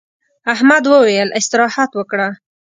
احمد 0.53 0.83
وويل: 0.93 1.29
استراحت 1.39 1.89
وکړه. 1.95 2.27